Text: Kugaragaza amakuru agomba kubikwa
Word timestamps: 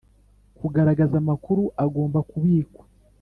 Kugaragaza 0.57 1.15
amakuru 1.23 1.63
agomba 1.85 2.19
kubikwa 2.29 2.83